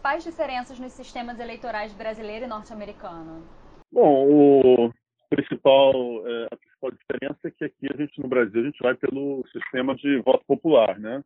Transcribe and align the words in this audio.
principais 0.00 0.24
diferenças 0.24 0.80
nos 0.80 0.92
sistemas 0.92 1.38
eleitorais 1.38 1.92
brasileiro 1.92 2.46
e 2.46 2.48
norte-americano? 2.48 3.46
Bom, 3.92 4.86
o 4.86 4.92
principal, 5.28 5.92
é, 6.26 6.46
a 6.50 6.56
principal 6.56 6.90
diferença 6.92 7.38
é 7.44 7.50
que 7.50 7.64
aqui 7.64 7.86
a 7.92 7.96
gente 7.96 8.18
no 8.18 8.28
Brasil 8.28 8.62
a 8.62 8.64
gente 8.64 8.82
vai 8.82 8.94
pelo 8.94 9.44
sistema 9.52 9.94
de 9.94 10.18
voto 10.22 10.42
popular, 10.46 10.98
né? 10.98 11.22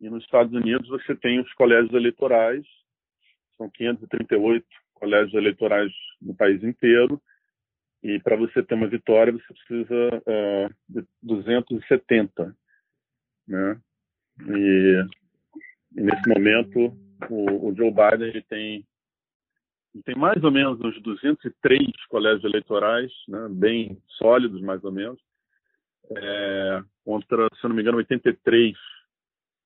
E 0.00 0.10
nos 0.10 0.24
Estados 0.24 0.52
Unidos 0.52 0.88
você 0.88 1.14
tem 1.14 1.38
os 1.40 1.52
colégios 1.54 1.94
eleitorais, 1.94 2.66
são 3.56 3.70
538 3.70 4.66
colégios 4.94 5.34
eleitorais 5.34 5.92
no 6.20 6.34
país 6.34 6.64
inteiro, 6.64 7.22
e 8.02 8.18
para 8.18 8.34
você 8.34 8.60
ter 8.62 8.74
uma 8.74 8.88
vitória 8.88 9.32
você 9.32 9.54
precisa 9.54 9.94
uh, 10.16 10.74
de 10.88 11.06
270, 11.22 12.56
né? 13.46 13.80
E, 14.48 15.04
e 15.96 16.00
nesse 16.00 16.28
momento 16.28 17.03
o, 17.30 17.68
o 17.68 17.74
Joe 17.74 17.90
Biden 17.90 18.28
ele 18.28 18.42
tem 18.42 18.86
ele 19.94 20.02
tem 20.02 20.16
mais 20.16 20.42
ou 20.42 20.50
menos 20.50 20.80
uns 20.80 21.00
203 21.02 21.88
colégios 22.08 22.42
eleitorais, 22.44 23.12
né, 23.28 23.46
bem 23.48 24.02
sólidos 24.08 24.60
mais 24.60 24.82
ou 24.82 24.90
menos, 24.90 25.20
é, 26.10 26.82
contra, 27.04 27.48
se 27.54 27.68
não 27.68 27.76
me 27.76 27.82
engano, 27.82 27.98
83 27.98 28.76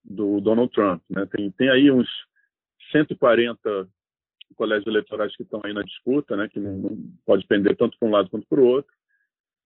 do 0.05 0.41
Donald 0.41 0.71
Trump. 0.73 1.03
Né? 1.09 1.27
Tem, 1.27 1.51
tem 1.53 1.71
aí 1.71 1.91
uns 1.91 2.09
140 2.93 3.89
colégios 4.55 4.87
eleitorais 4.87 5.34
que 5.34 5.43
estão 5.43 5.61
aí 5.65 5.73
na 5.73 5.83
disputa, 5.83 6.37
né, 6.37 6.48
que 6.48 6.61
não, 6.61 6.77
não 6.77 6.98
pode 7.25 7.47
pender 7.47 7.77
tanto 7.77 7.98
para 7.98 8.09
um 8.09 8.12
lado 8.12 8.29
quanto 8.29 8.47
para 8.47 8.61
o 8.61 8.67
outro. 8.67 8.93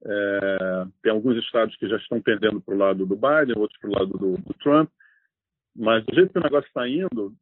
É, 0.04 0.86
tem 1.02 1.12
alguns 1.12 1.36
estados 1.38 1.76
que 1.76 1.88
já 1.88 1.96
estão 1.96 2.20
pendendo 2.20 2.60
para 2.60 2.74
o 2.74 2.78
lado 2.78 3.06
do 3.06 3.16
Biden, 3.16 3.56
outros 3.56 3.78
para 3.80 3.90
o 3.90 3.92
lado 3.92 4.18
do, 4.18 4.36
do, 4.36 4.54
Trump. 4.54 4.90
Mas 5.74 6.04
do 6.04 6.14
jeito 6.14 6.32
que 6.32 6.38
o 6.38 6.42
negócio 6.42 6.66
está 6.66 6.88
indo, 6.88 7.34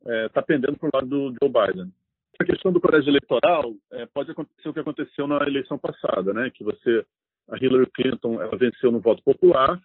está 0.00 0.12
é, 0.12 0.28
tá 0.28 0.42
pendendo 0.42 0.76
para 0.78 0.88
o 0.88 0.90
lado 0.94 1.08
do 1.08 1.36
Joe 1.40 1.50
Biden. 1.50 1.92
A 2.38 2.44
questão 2.44 2.72
do 2.72 2.80
colégio 2.80 3.10
eleitoral 3.10 3.74
é, 3.92 4.06
pode 4.06 4.30
acontecer 4.30 4.68
o 4.68 4.72
que 4.72 4.80
aconteceu 4.80 5.26
na 5.26 5.46
eleição 5.46 5.78
passada, 5.78 6.32
né? 6.32 6.50
Que 6.50 6.64
você, 6.64 7.04
a 7.50 7.56
Hillary 7.56 7.90
Clinton, 7.92 8.40
ela 8.40 8.56
venceu 8.56 8.90
no 8.90 9.00
voto 9.00 9.22
popular, 9.22 9.78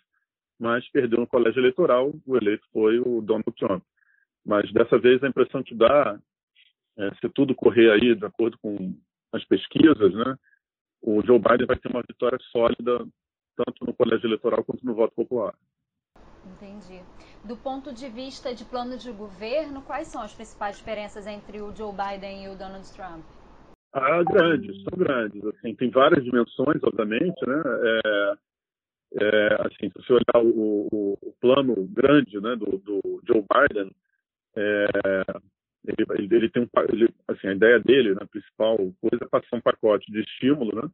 mas 0.58 0.88
perdeu 0.90 1.20
no 1.20 1.28
colégio 1.28 1.60
eleitoral. 1.60 2.14
O 2.26 2.38
eleito 2.38 2.66
foi 2.72 3.00
o 3.00 3.22
Donald 3.22 3.52
Trump. 3.58 3.84
Mas 4.46 4.72
dessa 4.72 4.98
vez 4.98 5.22
a 5.22 5.28
impressão 5.28 5.62
que 5.64 5.76
dá, 5.76 6.18
é, 6.98 7.16
se 7.16 7.28
tudo 7.30 7.54
correr 7.54 7.92
aí 7.92 8.16
de 8.16 8.26
acordo 8.26 8.58
com 8.60 8.96
as 9.34 9.44
pesquisas, 9.44 10.14
né? 10.14 10.38
O 11.02 11.22
Joe 11.26 11.38
Biden 11.38 11.68
vai 11.68 11.78
ter 11.78 11.90
uma 11.90 12.02
vitória 12.02 12.40
sólida 12.52 13.06
tanto 13.58 13.86
no 13.86 13.94
colégio 13.94 14.28
eleitoral 14.28 14.64
quanto 14.64 14.86
no 14.86 14.94
voto 14.94 15.14
popular. 15.14 15.54
Entendi. 16.46 17.04
Do 17.48 17.56
ponto 17.56 17.94
de 17.94 18.10
vista 18.10 18.56
de 18.56 18.66
plano 18.66 18.98
de 18.98 19.12
governo, 19.12 19.84
quais 19.84 20.08
são 20.08 20.22
as 20.22 20.34
principais 20.34 20.78
diferenças 20.78 21.28
entre 21.28 21.62
o 21.62 21.76
Joe 21.76 21.94
Biden 21.94 22.46
e 22.46 22.50
o 22.50 22.58
Donald 22.58 22.92
Trump? 22.92 23.24
Ah, 23.94 24.24
grandes, 24.24 24.82
são 24.82 24.98
grandes. 24.98 25.46
Assim, 25.46 25.76
tem 25.76 25.92
várias 25.92 26.24
dimensões, 26.24 26.82
obviamente, 26.84 27.40
né? 27.46 27.62
É, 27.84 28.34
é, 29.22 29.54
assim, 29.62 29.90
se 29.90 29.94
você 29.96 30.14
olhar 30.14 30.44
o, 30.44 30.88
o, 30.92 31.18
o, 31.22 31.34
plano 31.40 31.76
grande, 31.88 32.42
né, 32.42 32.56
do, 32.56 32.80
do 32.80 33.22
Joe 33.28 33.46
Biden, 33.48 33.92
é, 34.58 34.88
ele, 35.88 36.36
ele, 36.36 36.50
tem 36.50 36.64
um, 36.64 36.70
ele, 36.92 37.14
assim, 37.28 37.48
a 37.48 37.54
ideia 37.54 37.80
dele, 37.80 38.16
né, 38.16 38.22
a 38.22 38.28
principal 38.28 38.78
coisa 39.00 39.24
é 39.24 39.28
passar 39.28 39.56
um 39.56 39.62
pacote 39.62 40.12
de 40.12 40.20
estímulo, 40.22 40.76
né, 40.76 40.90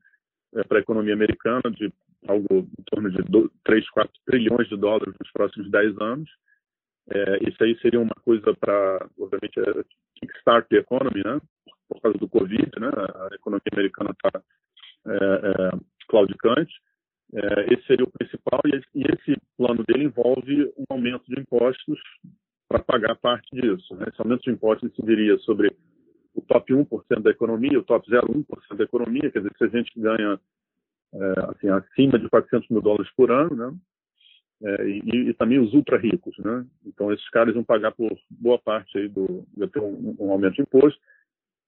para 0.67 0.79
a 0.79 0.81
economia 0.81 1.13
americana 1.13 1.63
de 1.71 1.91
algo 2.27 2.67
em 2.79 2.83
torno 2.85 3.09
de 3.09 3.49
3, 3.63 3.89
4 3.89 4.11
trilhões 4.25 4.67
de 4.67 4.77
dólares 4.77 5.13
nos 5.19 5.31
próximos 5.31 5.69
10 5.71 5.99
anos. 6.01 6.29
É, 7.09 7.49
isso 7.49 7.63
aí 7.63 7.77
seria 7.79 7.99
uma 7.99 8.15
coisa 8.23 8.53
para, 8.53 9.07
obviamente, 9.19 9.59
é, 9.59 9.83
kickstart 10.15 10.67
the 10.69 10.77
economy, 10.77 11.23
né? 11.23 11.41
Por 11.89 12.01
causa 12.01 12.17
do 12.17 12.29
Covid, 12.29 12.69
né? 12.79 12.89
A 13.31 13.35
economia 13.35 13.71
americana 13.73 14.11
está 14.11 14.41
é, 15.07 15.15
é, 15.15 15.79
claudicante. 16.07 16.73
É, 17.33 17.73
esse 17.73 17.85
seria 17.87 18.05
o 18.05 18.11
principal 18.11 18.59
e 18.65 18.81
e 18.99 19.03
esse, 19.13 19.41
plano 19.57 19.83
dele 19.83 20.05
envolve 20.05 20.73
um 20.77 20.85
aumento 20.89 21.23
de 21.27 21.39
impostos 21.39 21.99
para 22.67 22.79
pagar 22.83 23.15
parte 23.15 23.47
disso. 23.55 23.95
Né? 23.95 24.05
Esse 24.07 24.21
aumento 24.21 24.41
de 24.43 24.51
impostos 24.51 24.89
incidiria 24.89 25.37
sobre 25.39 25.75
o 26.33 26.41
top 26.41 26.73
1% 26.73 27.21
da 27.21 27.31
economia, 27.31 27.79
o 27.79 27.83
top 27.83 28.09
0,1% 28.09 28.75
da 28.77 28.83
economia, 28.83 29.31
quer 29.31 29.39
dizer, 29.39 29.51
se 29.57 29.63
a 29.63 29.67
gente 29.67 29.91
ganha 29.99 30.39
é, 31.13 31.33
assim, 31.49 31.69
acima 31.69 32.17
de 32.17 32.29
400 32.29 32.69
mil 32.69 32.81
dólares 32.81 33.11
por 33.15 33.31
ano, 33.31 33.55
né? 33.55 33.73
É, 34.63 34.87
e, 34.87 35.29
e, 35.29 35.33
também 35.33 35.59
os 35.59 35.73
ultra 35.73 35.97
ricos, 35.97 36.37
né? 36.37 36.65
Então 36.85 37.11
esses 37.11 37.27
caras 37.29 37.53
vão 37.53 37.63
pagar 37.63 37.91
por 37.91 38.15
boa 38.29 38.59
parte 38.59 38.95
aí 38.97 39.07
do, 39.07 39.43
vai 39.57 39.67
ter 39.67 39.79
um, 39.79 40.15
um, 40.19 40.31
aumento 40.31 40.55
de 40.55 40.61
imposto. 40.61 40.99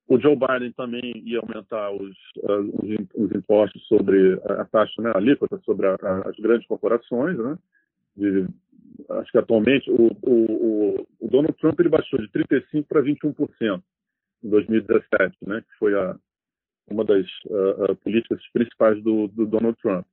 O 0.07 0.19
Joe 0.19 0.35
Biden 0.35 0.71
também 0.73 1.23
ia 1.25 1.39
aumentar 1.39 1.91
os, 1.91 2.15
uh, 2.37 2.83
os, 2.83 3.07
os, 3.15 3.31
impostos 3.31 3.81
sobre 3.87 4.39
a 4.45 4.65
taxa, 4.65 5.01
né, 5.01 5.11
a 5.13 5.17
alíquota 5.17 5.57
sobre 5.65 5.87
a, 5.87 5.95
a, 5.95 6.29
as 6.29 6.35
grandes 6.37 6.67
corporações, 6.67 7.37
né? 7.37 7.57
De, 8.15 8.45
acho 9.09 9.31
que 9.31 9.37
atualmente 9.39 9.89
o, 9.89 10.11
o, 10.21 11.07
o, 11.19 11.27
Donald 11.27 11.53
Trump 11.53 11.79
ele 11.79 11.89
baixou 11.89 12.19
de 12.19 12.29
35 12.31 12.87
para 12.87 13.01
21% 13.01 13.81
em 14.43 14.49
2017, 14.49 15.37
né? 15.47 15.61
Que 15.61 15.77
foi 15.77 15.95
a, 15.95 16.15
uma 16.87 17.03
das 17.05 17.25
uh, 17.45 17.95
políticas 17.97 18.41
principais 18.51 19.01
do, 19.03 19.27
do, 19.27 19.45
Donald 19.45 19.77
Trump. 19.81 20.05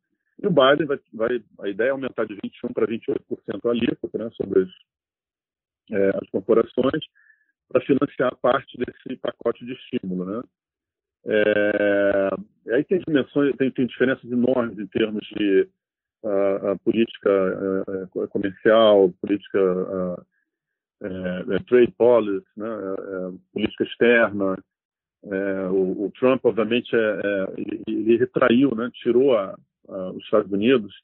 E 0.42 0.46
o 0.46 0.50
Biden 0.50 0.86
vai, 0.86 0.98
vai, 1.12 1.44
a 1.60 1.68
ideia 1.68 1.88
é 1.88 1.90
aumentar 1.90 2.24
de 2.24 2.34
21 2.42 2.72
para 2.72 2.86
28% 2.86 3.16
a 3.64 3.70
alíquota 3.70 4.18
né, 4.18 4.30
sobre 4.30 4.62
as, 4.62 4.68
é, 5.90 6.08
as 6.16 6.30
corporações 6.30 7.04
para 7.68 7.82
financiar 7.82 8.34
parte 8.36 8.78
desse 8.78 9.16
pacote 9.20 9.64
de 9.64 9.72
estímulo, 9.72 10.24
né? 10.24 10.42
É, 11.26 12.30
aí 12.74 12.84
tem 12.84 12.98
dimensões, 13.00 13.54
tem, 13.56 13.70
tem 13.70 13.86
diferenças 13.86 14.24
enormes 14.30 14.78
em 14.78 14.86
termos 14.86 15.22
de 15.36 15.68
uh, 16.22 16.78
política 16.82 18.08
uh, 18.14 18.28
comercial, 18.28 19.12
política 19.20 19.60
uh, 19.60 20.26
trade 21.66 21.92
policy, 21.96 22.46
né, 22.56 22.68
política 23.52 23.84
externa, 23.84 24.56
é, 25.22 25.68
o, 25.68 26.06
o, 26.06 26.12
Trump, 26.18 26.44
obviamente, 26.44 26.94
é, 26.94 26.98
é, 26.98 27.54
ele, 27.58 27.82
ele, 27.86 28.16
retraiu, 28.16 28.74
né, 28.74 28.90
tirou 28.94 29.36
a, 29.36 29.54
a, 29.88 30.10
os 30.12 30.24
Estados 30.24 30.50
Unidos 30.50 30.94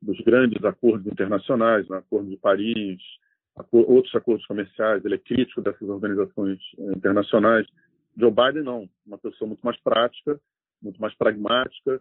dos 0.00 0.18
grandes 0.20 0.64
acordos 0.64 1.06
internacionais, 1.06 1.86
né, 1.88 1.98
Acordo 1.98 2.30
de 2.30 2.36
Paris, 2.38 2.98
outros 3.70 4.14
acordos 4.14 4.46
comerciais. 4.46 5.04
Ele 5.04 5.16
é 5.16 5.18
crítico 5.18 5.60
dessas 5.60 5.86
organizações 5.88 6.58
internacionais. 6.78 7.66
Joe 8.16 8.30
Biden 8.30 8.62
não, 8.62 8.88
uma 9.06 9.18
pessoa 9.18 9.46
muito 9.46 9.60
mais 9.62 9.78
prática, 9.82 10.40
muito 10.82 10.98
mais 11.00 11.14
pragmática, 11.14 12.00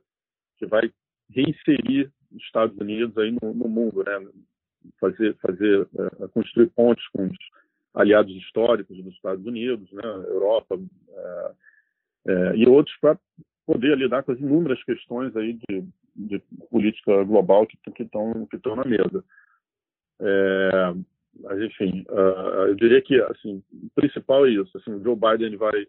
que 0.57 0.65
vai 0.65 0.89
reinserir 1.29 2.09
os 2.31 2.41
Estados 2.43 2.77
Unidos 2.77 3.17
aí 3.17 3.35
no, 3.41 3.53
no 3.53 3.67
mundo, 3.67 4.01
né, 4.03 4.29
fazer, 4.99 5.35
fazer, 5.37 5.87
é, 6.21 6.27
construir 6.29 6.67
pontes 6.67 7.07
com 7.09 7.25
os 7.25 7.37
aliados 7.93 8.35
históricos 8.35 8.97
dos 8.97 9.13
Estados 9.13 9.45
Unidos, 9.45 9.91
né, 9.91 10.03
Europa 10.03 10.79
é, 11.09 11.51
é, 12.27 12.55
e 12.55 12.67
outros 12.67 12.95
para 12.99 13.17
poder 13.65 13.97
lidar 13.97 14.23
com 14.23 14.31
as 14.31 14.39
inúmeras 14.39 14.83
questões 14.83 15.35
aí 15.35 15.59
de, 15.67 15.83
de 16.15 16.39
política 16.69 17.23
global 17.23 17.67
que 17.67 17.77
estão 18.01 18.45
que 18.45 18.75
na 18.75 18.85
mesa. 18.85 19.23
É, 20.21 20.93
mas 21.41 21.61
enfim, 21.61 22.05
uh, 22.09 22.67
eu 22.67 22.75
diria 22.75 23.01
que 23.01 23.21
assim 23.21 23.63
o 23.71 23.89
principal 23.95 24.45
é 24.45 24.49
isso. 24.49 24.77
Assim, 24.77 24.91
o 24.91 25.03
Joe 25.03 25.15
Biden 25.15 25.55
vai 25.55 25.87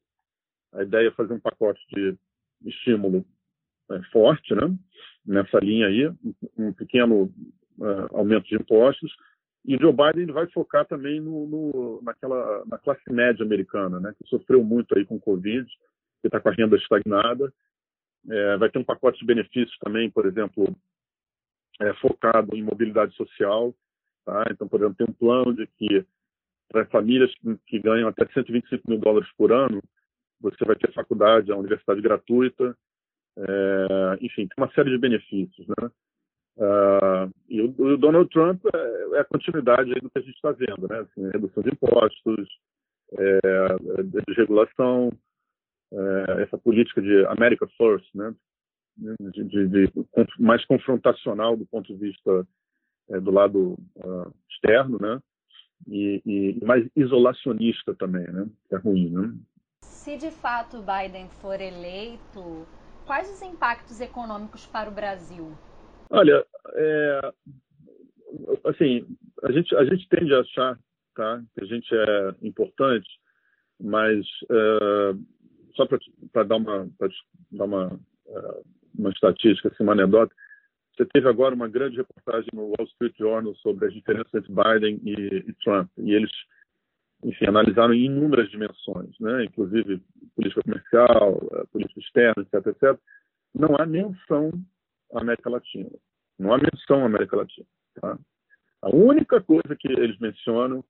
a 0.73 0.83
ideia 0.83 1.09
é 1.09 1.13
fazer 1.13 1.33
um 1.33 1.41
pacote 1.41 1.81
de 1.93 2.17
estímulo 2.65 3.25
é, 3.91 4.03
forte, 4.13 4.55
né? 4.55 4.73
Nessa 5.27 5.59
linha 5.59 5.87
aí, 5.87 6.11
um 6.57 6.73
pequeno 6.73 7.33
uh, 7.81 8.17
aumento 8.17 8.47
de 8.47 8.55
impostos 8.55 9.13
e 9.65 9.77
Joe 9.77 9.93
Biden 9.93 10.33
vai 10.33 10.47
focar 10.49 10.87
também 10.87 11.21
no, 11.21 11.47
no, 11.47 12.03
naquela, 12.03 12.65
na 12.67 12.79
classe 12.79 13.03
média 13.13 13.45
americana, 13.45 14.01
né, 14.01 14.15
que 14.19 14.29
sofreu 14.29 14.65
muito 14.65 14.97
aí 14.97 15.05
com 15.05 15.17
o 15.17 15.21
Covid, 15.21 15.67
que 16.21 16.29
está 16.29 16.41
com 16.41 16.49
a 16.49 16.53
renda 16.53 16.77
estagnada. 16.77 17.53
É, 18.29 18.57
vai 18.57 18.71
ter 18.71 18.79
um 18.79 18.85
pacote 18.85 19.19
de 19.19 19.27
benefícios 19.27 19.77
também, 19.79 20.11
por 20.11 20.27
exemplo, 20.27 20.65
é, 21.81 21.93
focado 21.95 22.57
em 22.57 22.63
mobilidade 22.63 23.15
social. 23.17 23.75
Tá? 24.25 24.45
Então, 24.51 24.67
por 24.69 24.81
exemplo, 24.81 24.97
tem 24.97 25.07
um 25.09 25.13
plano 25.13 25.55
de 25.55 25.67
que 25.67 26.05
para 26.69 26.87
famílias 26.87 27.33
que, 27.37 27.59
que 27.67 27.79
ganham 27.81 28.09
até 28.09 28.27
125 28.27 28.89
mil 28.89 28.99
dólares 28.99 29.29
por 29.37 29.53
ano, 29.53 29.83
você 30.41 30.65
vai 30.65 30.77
ter 30.77 30.93
faculdade, 30.93 31.53
a 31.53 31.57
universidade 31.57 32.01
gratuita. 32.01 32.77
É, 33.37 34.19
enfim, 34.21 34.47
tem 34.47 34.55
uma 34.57 34.73
série 34.73 34.91
de 34.91 34.99
benefícios. 34.99 35.67
Né? 35.67 35.91
Uh, 36.61 37.33
e 37.49 37.63
o, 37.63 37.75
o, 37.79 37.97
Donald 37.97 38.29
Trump 38.29 38.63
é, 38.67 39.17
é, 39.17 39.21
a 39.21 39.25
continuidade 39.25 39.95
do 39.95 40.11
que 40.11 40.19
a 40.19 40.21
gente 40.21 40.35
está 40.35 40.53
vendo, 40.53 40.87
né? 40.89 40.99
Assim, 41.01 41.31
redução 41.31 41.63
de 41.63 41.71
impostos, 41.71 42.49
é, 43.19 44.03
de 44.05 44.35
regulação, 44.35 45.11
é, 45.91 46.43
essa 46.43 46.59
política 46.59 47.01
de 47.01 47.25
America 47.27 47.67
First, 47.79 48.07
né? 48.15 48.35
De, 48.99 49.45
de, 49.45 49.69
de, 49.69 49.93
mais 50.39 50.63
confrontacional 50.67 51.57
do 51.57 51.65
ponto 51.65 51.87
de 51.87 51.99
vista 51.99 52.47
é, 53.09 53.19
do 53.19 53.31
lado 53.31 53.79
uh, 53.97 54.35
externo, 54.51 54.99
né? 55.01 55.19
e, 55.87 56.23
e 56.27 56.65
mais 56.65 56.87
isolacionista 56.95 57.95
também, 57.95 58.27
né? 58.27 58.47
Que 58.69 58.75
é 58.75 58.79
ruim, 58.79 59.11
né? 59.11 59.35
Se 59.83 60.17
de 60.17 60.31
fato 60.31 60.83
Biden 60.83 61.29
for 61.41 61.61
eleito, 61.61 62.67
quais 63.07 63.31
os 63.31 63.43
impactos 63.43 64.01
econômicos 64.01 64.67
para 64.67 64.91
o 64.91 64.93
Brasil? 64.93 65.57
Olha, 66.11 66.45
é, 66.75 67.33
assim, 68.65 69.07
a 69.45 69.53
gente, 69.53 69.75
a 69.77 69.85
gente 69.85 70.09
tende 70.09 70.35
a 70.35 70.41
achar 70.41 70.79
tá, 71.15 71.43
que 71.55 71.65
a 71.65 71.67
gente 71.67 71.89
é 71.95 72.35
importante, 72.43 73.09
mas 73.81 74.27
é, 74.51 75.15
só 75.75 75.87
para 75.87 76.45
dar 76.45 76.57
uma, 76.57 76.89
dar 77.53 77.65
uma, 77.65 78.01
é, 78.27 78.63
uma 78.99 79.11
estatística, 79.11 79.69
assim, 79.69 79.83
uma 79.83 79.93
anedota, 79.93 80.35
você 80.97 81.07
teve 81.07 81.29
agora 81.29 81.55
uma 81.55 81.69
grande 81.69 81.97
reportagem 81.97 82.51
no 82.53 82.67
Wall 82.67 82.87
Street 82.89 83.17
Journal 83.17 83.55
sobre 83.57 83.87
as 83.87 83.95
diferenças 83.95 84.35
entre 84.35 84.53
Biden 84.53 85.01
e, 85.05 85.49
e 85.49 85.53
Trump, 85.65 85.89
e 85.97 86.13
eles 86.13 86.31
enfim, 87.23 87.47
analisaram 87.47 87.95
em 87.95 88.07
inúmeras 88.07 88.51
dimensões, 88.51 89.19
né? 89.21 89.45
inclusive 89.45 90.03
política 90.35 90.63
comercial, 90.63 91.41
eh, 91.53 91.65
política 91.71 92.01
externa, 92.01 92.43
etc, 92.43 92.67
etc. 92.67 93.01
Não 93.55 93.77
há 93.77 93.85
menção 93.85 94.51
América 95.15 95.51
Latina. 95.51 95.91
Não 96.39 96.53
há 96.53 96.59
menção 96.59 97.03
à 97.03 97.07
América 97.07 97.37
Latina. 97.37 97.67
Tá? 98.01 98.19
A 98.83 98.89
única 98.95 99.41
coisa 99.41 99.77
que 99.79 99.89
eles 99.89 100.19
mencionam, 100.19 100.85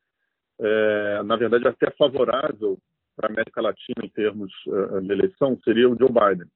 é, 0.60 1.22
na 1.24 1.36
verdade, 1.36 1.66
até 1.66 1.90
favorável 1.92 2.78
para 3.16 3.28
a 3.28 3.32
América 3.32 3.60
Latina 3.60 4.04
em 4.04 4.08
termos 4.08 4.52
uh, 4.66 5.00
de 5.00 5.12
eleição, 5.12 5.58
seria 5.64 5.88
o 5.88 5.98
Joe 5.98 6.08
Biden. 6.08 6.48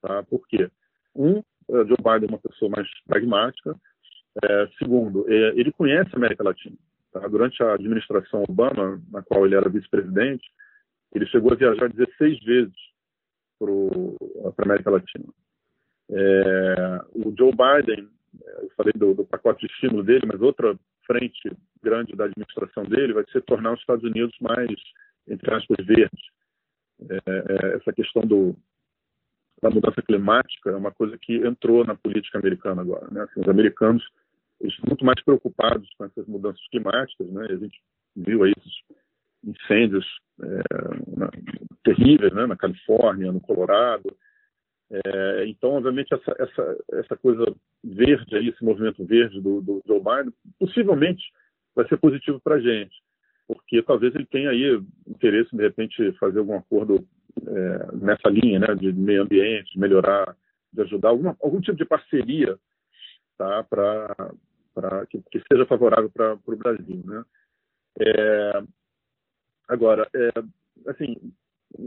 Tá? 0.00 0.22
Por 0.24 0.46
quê? 0.46 0.70
Um, 1.14 1.42
Joe 1.68 1.96
Biden 1.98 2.28
é 2.28 2.32
uma 2.32 2.38
pessoa 2.38 2.70
mais 2.70 2.88
pragmática. 3.06 3.76
É, 4.42 4.68
segundo, 4.78 5.28
é, 5.28 5.48
ele 5.58 5.72
conhece 5.72 6.10
a 6.12 6.16
América 6.16 6.44
Latina. 6.44 6.76
Tá? 7.12 7.26
Durante 7.26 7.62
a 7.62 7.74
administração 7.74 8.44
Obama, 8.48 9.02
na 9.10 9.22
qual 9.22 9.44
ele 9.44 9.56
era 9.56 9.68
vice-presidente, 9.68 10.46
ele 11.12 11.26
chegou 11.26 11.52
a 11.52 11.56
viajar 11.56 11.88
16 11.88 12.44
vezes 12.44 12.76
para 13.58 13.70
a 13.70 14.64
América 14.64 14.90
Latina. 14.90 15.24
É, 16.10 17.00
o 17.14 17.34
Joe 17.36 17.52
Biden, 17.52 18.08
é, 18.42 18.64
eu 18.64 18.70
falei 18.76 18.92
do, 18.94 19.14
do, 19.14 19.24
pacote 19.24 19.66
de 19.66 19.72
estímulo 19.72 20.02
dele, 20.02 20.26
mas 20.26 20.40
outra 20.40 20.78
frente 21.06 21.50
grande 21.82 22.16
da 22.16 22.24
administração 22.24 22.84
dele 22.84 23.12
vai 23.12 23.24
ser 23.30 23.42
tornar 23.42 23.74
os 23.74 23.80
Estados 23.80 24.04
Unidos 24.04 24.36
mais, 24.40 24.68
entre 25.26 25.54
aspas, 25.54 25.84
verdes. 25.84 26.20
É, 27.00 27.14
é, 27.26 27.76
essa 27.76 27.92
questão 27.92 28.22
do, 28.22 28.56
da 29.62 29.70
mudança 29.70 30.02
climática 30.02 30.70
é 30.70 30.76
uma 30.76 30.92
coisa 30.92 31.16
que 31.18 31.36
entrou 31.36 31.84
na 31.84 31.94
política 31.94 32.38
americana 32.38 32.82
agora. 32.82 33.08
Né? 33.10 33.22
Assim, 33.22 33.40
os 33.40 33.48
americanos 33.48 34.04
estão 34.60 34.88
muito 34.88 35.04
mais 35.04 35.22
preocupados 35.22 35.88
com 35.96 36.04
essas 36.04 36.26
mudanças 36.26 36.66
climáticas, 36.68 37.28
né? 37.28 37.46
A 37.48 37.56
gente 37.56 37.80
viu 38.16 38.42
aí 38.42 38.52
esses 38.56 38.72
incêndios 39.44 40.04
é, 40.42 41.16
na, 41.16 41.30
terríveis, 41.84 42.32
né? 42.32 42.46
Na 42.46 42.56
Califórnia, 42.56 43.30
no 43.30 43.40
Colorado. 43.40 44.16
É, 44.90 45.46
então, 45.46 45.70
obviamente, 45.70 46.14
essa, 46.14 46.34
essa, 46.38 46.84
essa 46.92 47.16
coisa 47.16 47.44
verde 47.84 48.36
aí, 48.36 48.48
esse 48.48 48.64
movimento 48.64 49.04
verde 49.04 49.40
do, 49.40 49.60
do 49.60 49.82
Joe 49.86 50.00
Biden, 50.00 50.32
possivelmente 50.58 51.22
vai 51.74 51.86
ser 51.88 51.98
positivo 51.98 52.40
para 52.40 52.56
a 52.56 52.60
gente, 52.60 52.96
porque 53.46 53.82
talvez 53.82 54.14
ele 54.14 54.26
tenha 54.26 54.50
aí 54.50 54.82
interesse, 55.06 55.54
de 55.54 55.62
repente, 55.62 56.12
fazer 56.12 56.38
algum 56.38 56.56
acordo 56.56 57.06
é, 57.46 57.96
nessa 57.96 58.30
linha, 58.30 58.58
né, 58.60 58.74
de 58.74 58.92
meio 58.92 59.22
ambiente, 59.22 59.72
de 59.72 59.78
melhorar, 59.78 60.34
de 60.72 60.82
ajudar, 60.82 61.10
alguma, 61.10 61.36
algum 61.42 61.60
tipo 61.60 61.76
de 61.76 61.84
parceria 61.84 62.58
tá, 63.36 63.62
para 63.64 65.06
que, 65.08 65.22
que, 65.30 65.42
seja 65.50 65.66
favorável 65.66 66.10
para 66.10 66.34
o 66.34 66.56
Brasil, 66.56 67.02
né? 67.04 67.24
É, 68.00 68.62
agora, 69.68 70.08
é, 70.14 70.30
assim, 70.90 71.16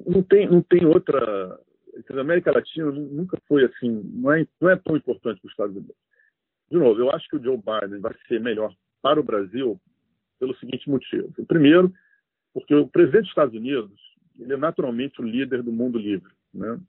não 0.06 0.22
tem 0.24 0.48
não 0.48 0.62
tem 0.62 0.86
outra 0.86 1.60
a 2.10 2.22
América 2.22 2.52
Latina 2.52 2.92
nunca 2.92 3.38
foi 3.48 3.66
assim, 3.66 4.02
não 4.14 4.32
é, 4.32 4.48
não 4.60 4.70
é 4.70 4.76
tão 4.76 4.96
importante 4.96 5.40
para 5.40 5.48
os 5.48 5.54
Estados 5.54 5.76
Unidos. 5.76 5.96
De 6.70 6.78
novo, 6.78 7.00
eu 7.00 7.12
acho 7.12 7.28
que 7.28 7.36
o 7.36 7.44
Joe 7.44 7.58
Biden 7.58 8.00
vai 8.00 8.14
ser 8.28 8.40
melhor 8.40 8.74
para 9.02 9.20
o 9.20 9.24
Brasil 9.24 9.80
pelo 10.40 10.56
seguinte 10.56 10.90
motivo. 10.90 11.32
Primeiro, 11.48 11.94
porque 12.54 12.74
o 12.74 12.88
presidente 12.88 13.24
dos 13.24 13.30
Estados 13.30 13.56
Unidos 13.56 14.00
ele 14.40 14.54
é 14.54 14.58
naturalmente 14.58 15.22
o 15.22 15.26
líder 15.26 15.62
do 15.62 15.72
mundo 15.72 16.00
livre, 16.00 16.32
né? 16.54 16.80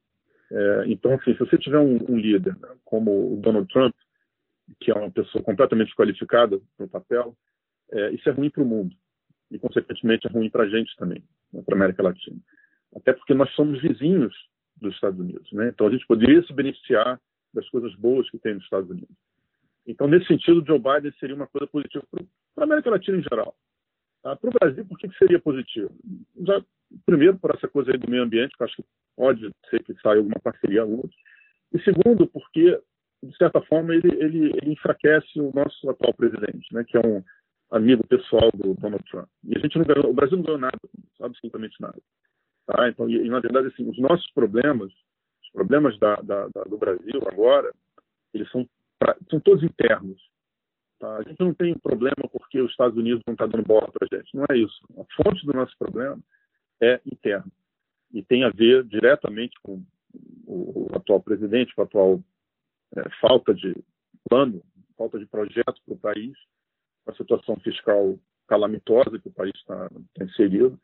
É, 0.50 0.84
então, 0.86 1.14
assim, 1.14 1.32
se 1.32 1.38
você 1.38 1.56
tiver 1.56 1.78
um, 1.78 1.98
um 2.08 2.16
líder 2.16 2.54
né, 2.58 2.68
como 2.84 3.34
o 3.34 3.40
Donald 3.40 3.66
Trump, 3.72 3.94
que 4.80 4.90
é 4.90 4.94
uma 4.94 5.10
pessoa 5.10 5.42
completamente 5.42 5.88
desqualificada 5.88 6.60
para 6.76 6.86
o 6.86 6.88
papel, 6.88 7.36
é, 7.90 8.10
isso 8.12 8.28
é 8.28 8.32
ruim 8.32 8.50
para 8.50 8.62
o 8.62 8.66
mundo. 8.66 8.94
E, 9.50 9.58
consequentemente, 9.58 10.26
é 10.26 10.30
ruim 10.30 10.50
para 10.50 10.64
a 10.64 10.68
gente 10.68 10.94
também, 10.96 11.24
né, 11.52 11.62
para 11.64 11.74
a 11.74 11.78
América 11.78 12.02
Latina. 12.02 12.36
Até 12.94 13.14
porque 13.14 13.32
nós 13.32 13.50
somos 13.54 13.80
vizinhos 13.80 14.34
dos 14.82 14.94
Estados 14.94 15.18
Unidos. 15.18 15.50
Né? 15.52 15.68
Então, 15.68 15.86
a 15.86 15.90
gente 15.90 16.06
poderia 16.06 16.42
se 16.42 16.52
beneficiar 16.52 17.20
das 17.54 17.68
coisas 17.70 17.94
boas 17.96 18.28
que 18.30 18.38
tem 18.38 18.54
nos 18.54 18.64
Estados 18.64 18.90
Unidos. 18.90 19.16
Então, 19.86 20.06
nesse 20.06 20.26
sentido, 20.26 20.64
Joe 20.66 20.78
Biden 20.78 21.12
seria 21.18 21.34
uma 21.34 21.46
coisa 21.46 21.66
positiva 21.66 22.04
para 22.10 22.24
a 22.58 22.64
América 22.64 22.90
Latina 22.90 23.18
em 23.18 23.22
geral. 23.22 23.54
Tá? 24.22 24.36
Para 24.36 24.50
o 24.50 24.52
Brasil, 24.52 24.86
por 24.86 24.98
que, 24.98 25.08
que 25.08 25.18
seria 25.18 25.40
positivo? 25.40 25.90
Já, 26.40 26.62
primeiro, 27.04 27.38
por 27.38 27.54
essa 27.54 27.68
coisa 27.68 27.92
do 27.92 28.10
meio 28.10 28.22
ambiente, 28.22 28.56
que 28.56 28.62
acho 28.62 28.76
que 28.76 28.84
pode 29.16 29.50
ser 29.68 29.82
que 29.82 29.94
saia 30.00 30.18
alguma 30.18 30.38
parceria 30.40 30.84
outra. 30.84 31.10
E 31.72 31.80
segundo, 31.80 32.26
porque 32.26 32.78
de 33.22 33.36
certa 33.36 33.60
forma, 33.62 33.94
ele, 33.94 34.08
ele, 34.18 34.52
ele 34.60 34.72
enfraquece 34.72 35.40
o 35.40 35.52
nosso 35.54 35.88
atual 35.88 36.12
presidente, 36.14 36.72
né, 36.74 36.84
que 36.84 36.96
é 36.96 37.00
um 37.00 37.22
amigo 37.70 38.06
pessoal 38.06 38.50
do 38.52 38.74
Donald 38.74 39.04
Trump. 39.10 39.28
E 39.44 39.56
a 39.56 39.60
gente 39.60 39.78
não 39.78 39.84
ganhou, 39.84 40.10
o 40.10 40.14
Brasil 40.14 40.36
não 40.36 40.44
ganhou 40.44 40.60
nada, 40.60 40.78
absolutamente 41.20 41.80
nada. 41.80 41.98
Tá? 42.66 42.88
Então, 42.88 43.08
e, 43.08 43.28
na 43.28 43.40
verdade, 43.40 43.68
assim, 43.68 43.88
os 43.88 43.98
nossos 43.98 44.30
problemas, 44.32 44.92
os 45.42 45.50
problemas 45.52 45.98
da, 45.98 46.16
da, 46.16 46.48
da, 46.48 46.62
do 46.64 46.78
Brasil 46.78 47.20
agora, 47.26 47.72
eles 48.32 48.50
são, 48.50 48.68
são 49.30 49.40
todos 49.40 49.62
internos. 49.62 50.20
Tá? 50.98 51.16
A 51.16 51.22
gente 51.22 51.40
não 51.40 51.54
tem 51.54 51.76
problema 51.78 52.28
porque 52.30 52.60
os 52.60 52.70
Estados 52.70 52.96
Unidos 52.96 53.22
não 53.26 53.34
estão 53.34 53.48
tá 53.48 53.56
dando 53.56 53.66
bola 53.66 53.90
para 53.90 54.06
a 54.10 54.16
gente. 54.16 54.34
Não 54.34 54.44
é 54.50 54.56
isso. 54.56 54.80
A 54.98 55.22
fonte 55.22 55.44
do 55.44 55.52
nosso 55.52 55.76
problema 55.78 56.18
é 56.80 57.00
interno 57.04 57.50
e 58.12 58.22
tem 58.22 58.44
a 58.44 58.50
ver 58.50 58.84
diretamente 58.84 59.58
com 59.62 59.82
o, 60.46 60.88
atual 60.94 61.20
presidente, 61.20 61.74
com 61.74 61.80
o 61.80 61.84
atual 61.84 62.20
é, 62.96 63.08
falta 63.20 63.54
de 63.54 63.74
plano, 64.28 64.62
falta 64.96 65.18
de 65.18 65.26
projeto 65.26 65.80
para 65.86 65.94
o 65.94 65.98
país, 65.98 66.36
a 67.06 67.14
situação 67.14 67.56
fiscal 67.56 68.18
calamitosa 68.46 69.18
que 69.18 69.28
o 69.28 69.32
país 69.32 69.52
está 69.56 69.88
tá 69.88 70.24
inserido. 70.24 70.78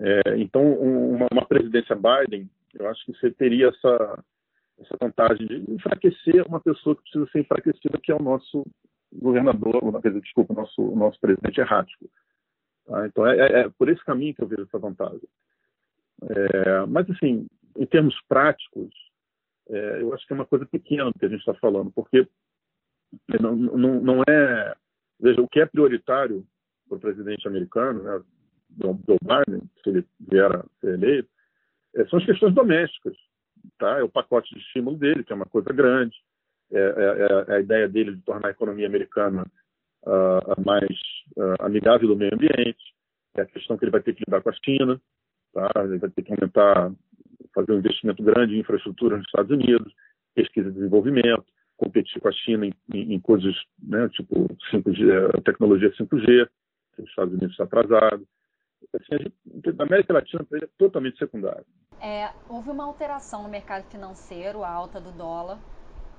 É, 0.00 0.36
então, 0.38 0.62
uma, 0.62 1.28
uma, 1.30 1.46
presidência 1.46 1.96
Biden, 1.96 2.50
eu 2.74 2.88
acho 2.88 3.04
que 3.06 3.12
você 3.12 3.30
teria 3.30 3.68
essa, 3.68 4.24
essa 4.80 4.96
vantagem 5.00 5.46
de 5.46 5.70
enfraquecer 5.72 6.46
uma 6.46 6.60
pessoa 6.60 6.96
que 6.96 7.02
precisa 7.02 7.30
ser 7.30 7.40
enfraquecida, 7.40 7.98
que 8.02 8.10
é 8.10 8.14
o 8.14 8.22
nosso 8.22 8.66
governador, 9.12 9.80
desculpa, 10.20 10.52
o 10.52 10.56
nosso, 10.56 10.82
nosso 10.96 11.20
presidente 11.20 11.60
errático. 11.60 12.10
Tá? 12.86 13.06
Então, 13.06 13.26
é, 13.26 13.38
é, 13.38 13.60
é, 13.60 13.68
por 13.70 13.88
esse 13.88 14.04
caminho 14.04 14.34
que 14.34 14.42
eu 14.42 14.48
vejo 14.48 14.62
essa 14.62 14.78
vantagem. 14.78 15.28
É, 16.22 16.86
mas, 16.86 17.08
assim, 17.10 17.46
em 17.76 17.86
termos 17.86 18.18
práticos, 18.28 18.90
é, 19.68 20.02
eu 20.02 20.12
acho 20.12 20.26
que 20.26 20.32
é 20.32 20.36
uma 20.36 20.46
coisa 20.46 20.66
pequena 20.66 21.12
que 21.18 21.24
a 21.24 21.28
gente 21.28 21.40
está 21.40 21.54
falando, 21.54 21.90
porque 21.92 22.26
não, 23.40 23.54
não, 23.54 24.00
não 24.00 24.22
é. 24.28 24.74
Veja, 25.20 25.40
o 25.40 25.48
que 25.48 25.60
é 25.60 25.66
prioritário 25.66 26.44
para 26.88 26.96
o 26.96 27.00
presidente 27.00 27.46
americano, 27.46 28.02
né, 28.02 28.22
Joe 28.80 29.18
Biden, 29.22 29.62
se 29.82 29.90
ele 29.90 30.06
vier 30.30 30.50
a 30.54 30.64
ser 30.80 30.94
eleito, 30.94 31.28
é, 31.96 32.04
são 32.06 32.18
as 32.18 32.26
questões 32.26 32.54
domésticas. 32.54 33.16
Tá? 33.78 33.98
É 33.98 34.02
o 34.02 34.08
pacote 34.08 34.54
de 34.54 34.60
estímulo 34.60 34.96
dele, 34.96 35.24
que 35.24 35.32
é 35.32 35.36
uma 35.36 35.46
coisa 35.46 35.72
grande, 35.72 36.16
é, 36.72 36.78
é, 36.78 37.52
é 37.52 37.56
a 37.56 37.60
ideia 37.60 37.88
dele 37.88 38.16
de 38.16 38.22
tornar 38.22 38.48
a 38.48 38.52
economia 38.52 38.86
americana 38.86 39.46
uh, 40.02 40.64
mais 40.64 40.98
uh, 41.36 41.62
amigável 41.64 42.08
do 42.08 42.16
meio 42.16 42.34
ambiente, 42.34 42.94
é 43.36 43.42
a 43.42 43.46
questão 43.46 43.76
que 43.76 43.84
ele 43.84 43.92
vai 43.92 44.02
ter 44.02 44.14
que 44.14 44.24
lidar 44.26 44.42
com 44.42 44.50
a 44.50 44.56
China, 44.64 45.00
tá? 45.52 45.70
ele 45.84 45.98
vai 45.98 46.10
ter 46.10 46.22
que 46.22 46.32
aumentar 46.32 46.92
fazer 47.54 47.72
um 47.72 47.78
investimento 47.78 48.22
grande 48.22 48.56
em 48.56 48.60
infraestrutura 48.60 49.16
nos 49.16 49.26
Estados 49.26 49.50
Unidos, 49.50 49.92
pesquisa 50.34 50.68
e 50.68 50.72
desenvolvimento, 50.72 51.44
competir 51.76 52.20
com 52.20 52.28
a 52.28 52.32
China 52.32 52.66
em, 52.66 52.74
em, 52.92 53.14
em 53.14 53.20
coisas 53.20 53.54
né, 53.82 54.08
tipo 54.10 54.48
5G, 54.72 55.10
eh, 55.10 55.40
tecnologia 55.42 55.92
5G, 55.92 56.48
que 56.94 57.02
os 57.02 57.08
Estados 57.08 57.32
Unidos 57.32 57.52
está 57.52 57.64
atrasado. 57.64 58.26
Assim, 58.94 59.14
a, 59.14 59.18
gente, 59.18 59.80
a 59.80 59.82
América 59.82 60.12
Latina 60.12 60.46
é 60.54 60.68
totalmente 60.78 61.18
secundária. 61.18 61.64
É, 62.00 62.30
houve 62.48 62.70
uma 62.70 62.84
alteração 62.84 63.42
no 63.42 63.48
mercado 63.48 63.84
financeiro, 63.90 64.62
a 64.62 64.70
alta 64.70 65.00
do 65.00 65.10
dólar, 65.12 65.58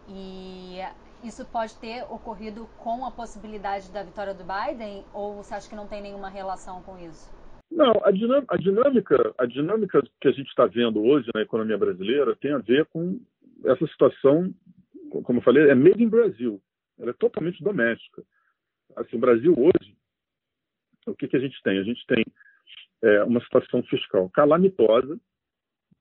e 0.08 0.80
isso 1.24 1.46
pode 1.46 1.76
ter 1.80 2.04
ocorrido 2.04 2.68
com 2.78 3.06
a 3.06 3.12
possibilidade 3.12 3.92
da 3.92 4.04
vitória 4.04 4.34
do 4.34 4.44
Biden, 4.44 5.06
ou 5.14 5.36
você 5.36 5.54
acha 5.54 5.70
que 5.70 5.76
não 5.76 5.88
tem 5.88 6.02
nenhuma 6.02 6.30
relação 6.30 6.82
com 6.84 6.98
isso? 6.98 7.34
Não, 7.72 7.94
a 8.04 8.12
dinâmica, 8.12 8.56
a 8.56 8.58
dinâmica, 8.58 9.36
a 9.38 9.46
dinâmica 9.46 10.04
que 10.22 10.28
a 10.28 10.32
gente 10.32 10.48
está 10.48 10.66
vendo 10.66 11.04
hoje 11.04 11.30
na 11.34 11.42
economia 11.42 11.78
brasileira 11.78 12.36
tem 12.36 12.54
a 12.54 12.60
ver 12.60 12.86
com 12.86 13.20
essa 13.66 13.88
situação, 13.88 14.54
como 15.24 15.40
eu 15.40 15.44
falei, 15.44 15.70
é 15.70 15.76
made 15.76 16.04
in 16.04 16.10
Brasil. 16.10 16.62
Ela 17.00 17.10
é 17.10 17.14
totalmente 17.14 17.64
doméstica. 17.64 18.24
Assim, 18.96 19.18
o 19.18 19.20
Brasil 19.20 19.54
hoje 19.58 19.96
o 21.06 21.16
que, 21.16 21.28
que 21.28 21.38
a 21.38 21.40
gente 21.40 21.62
tem? 21.64 21.80
A 21.80 21.84
gente 21.84 22.06
tem 22.08 22.26
é, 23.06 23.24
uma 23.24 23.40
situação 23.42 23.84
fiscal 23.84 24.30
calamitosa, 24.32 25.20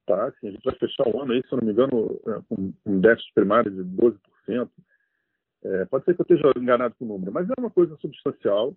tá? 0.06 0.26
Assim, 0.26 0.48
a 0.48 0.50
gente 0.52 0.64
vai 0.64 0.74
fechar 0.76 1.06
o 1.06 1.20
ano 1.20 1.32
aí, 1.32 1.42
se 1.46 1.52
eu 1.52 1.58
não 1.58 1.66
me 1.66 1.72
engano, 1.72 2.20
é, 2.26 2.40
com 2.48 2.72
um 2.86 3.00
déficit 3.00 3.32
primário 3.34 3.70
de 3.70 3.82
12%. 3.82 4.70
É, 5.64 5.84
pode 5.86 6.04
ser 6.04 6.14
que 6.14 6.20
eu 6.20 6.24
esteja 6.24 6.52
enganado 6.56 6.94
com 6.98 7.04
o 7.04 7.08
número, 7.08 7.32
mas 7.32 7.48
é 7.48 7.54
uma 7.58 7.70
coisa 7.70 7.96
substancial. 7.96 8.74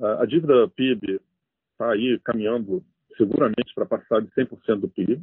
A, 0.00 0.24
dívida 0.24 0.68
PIB 0.68 1.20
está 1.72 1.92
aí 1.92 2.18
caminhando 2.24 2.82
seguramente 3.16 3.74
para 3.74 3.84
passar 3.84 4.22
de 4.22 4.30
100% 4.30 4.80
do 4.80 4.88
PIB. 4.88 5.20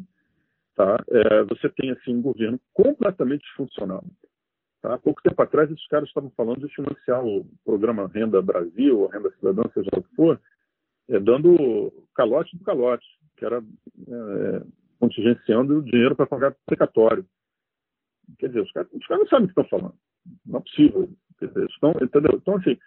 Tá? 0.76 1.04
É, 1.10 1.44
você 1.44 1.70
tem 1.70 1.92
assim 1.92 2.16
um 2.16 2.22
governo 2.22 2.60
completamente 2.74 3.42
disfuncional. 3.42 4.04
Tá? 4.82 4.94
Há 4.94 4.98
pouco 5.00 5.22
tempo 5.24 5.42
atrás, 5.42 5.72
esses 5.72 5.88
caras 5.88 6.08
estavam 6.08 6.32
falando 6.32 6.68
de 6.68 6.76
financiar 6.76 7.26
o 7.26 7.46
programa 7.66 8.08
Renda 8.08 8.42
Brasil, 8.42 9.00
ou 9.00 9.08
Renda 9.08 9.32
Cidadã, 9.32 9.64
seja 9.74 9.90
o 9.94 10.04
que 10.04 10.16
for, 10.16 10.40
é, 11.10 11.20
dando 11.20 11.92
calote 12.16 12.58
do 12.58 12.64
calote, 12.64 13.06
que 13.38 13.46
era 13.46 13.60
é, 13.60 14.64
contingenciando 15.00 15.80
o 15.80 15.84
dinheiro 15.84 16.16
para 16.16 16.28
pagar 16.28 16.56
precatório. 16.66 17.26
Quer 18.40 18.48
dizer, 18.48 18.62
os 18.62 18.72
caras, 18.72 18.92
os 18.92 19.08
caras 19.08 19.24
não 19.24 19.30
sabem 19.30 19.46
o 19.46 19.54
que 19.54 19.60
estão 19.60 19.80
falando. 19.80 19.96
Não 20.46 20.60
é 20.60 20.62
possível. 20.62 21.10
Quer 21.40 21.48
dizer, 21.48 21.66
estão, 21.70 21.92
entendeu? 22.02 22.32
Então, 22.36 22.56
assim, 22.56 22.78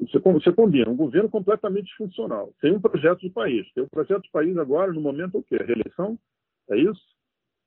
você, 0.00 0.18
você 0.18 0.52
combina 0.52 0.90
um 0.90 0.96
governo 0.96 1.28
completamente 1.28 1.86
disfuncional, 1.86 2.52
tem 2.60 2.72
um 2.72 2.80
projeto 2.80 3.20
de 3.20 3.30
país. 3.30 3.70
Tem 3.72 3.84
um 3.84 3.88
projeto 3.88 4.22
de 4.22 4.30
país 4.30 4.56
agora, 4.56 4.92
no 4.92 5.00
momento, 5.00 5.36
é 5.36 5.40
o 5.40 5.42
quê? 5.42 5.56
A 5.56 5.64
reeleição? 5.64 6.18
É 6.70 6.76
isso? 6.76 7.02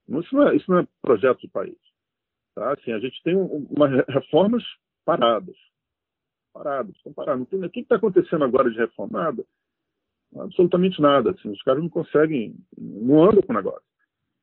Isso 0.10 0.36
não 0.36 0.48
é, 0.48 0.56
isso 0.56 0.70
não 0.70 0.80
é 0.80 0.88
projeto 1.02 1.40
de 1.40 1.48
país. 1.48 1.78
Tá? 2.56 2.74
Assim, 2.74 2.92
a 2.92 3.00
gente 3.00 3.22
tem 3.24 3.36
uma, 3.36 3.88
reformas 4.10 4.64
paradas. 5.06 5.56
Paradas, 6.54 6.96
estão 6.96 7.14
paradas. 7.14 7.48
o 7.52 7.70
que 7.70 7.80
está 7.80 7.96
acontecendo 7.96 8.44
agora 8.44 8.70
de 8.70 8.78
reformada? 8.78 9.44
Absolutamente 10.38 11.02
nada. 11.02 11.32
Assim, 11.32 11.50
os 11.50 11.62
caras 11.64 11.82
não 11.82 11.90
conseguem, 11.90 12.56
não 12.78 13.24
andam 13.24 13.42
com 13.42 13.54
o 13.54 13.56
negócio. 13.56 13.84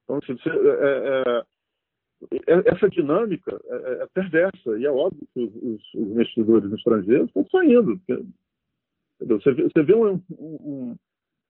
Então, 0.05 0.17
assim, 0.17 0.37
você, 0.37 0.49
é, 0.49 1.23
é, 1.27 2.55
é 2.55 2.75
essa 2.75 2.89
dinâmica 2.89 3.61
é, 3.67 4.03
é, 4.03 4.07
perversa 4.13 4.79
e 4.79 4.87
é 4.87 4.91
óbvio 4.91 5.27
que 5.33 5.41
os, 5.41 5.95
os 5.95 6.11
investidores 6.11 6.73
estrangeiros 6.73 7.29
estão 7.29 7.47
saindo. 7.51 7.99
Porque, 7.99 8.25
você, 9.21 9.53
vê, 9.53 9.63
você 9.65 9.83
vê 9.83 9.95
um, 9.95 10.15
um, 10.31 10.97